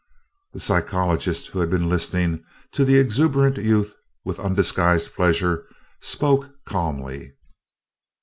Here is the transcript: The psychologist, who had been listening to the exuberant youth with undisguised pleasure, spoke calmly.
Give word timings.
The 0.53 0.59
psychologist, 0.59 1.49
who 1.49 1.59
had 1.59 1.69
been 1.69 1.87
listening 1.87 2.43
to 2.71 2.83
the 2.83 2.97
exuberant 2.97 3.57
youth 3.57 3.93
with 4.25 4.39
undisguised 4.39 5.13
pleasure, 5.13 5.67
spoke 5.99 6.49
calmly. 6.65 7.33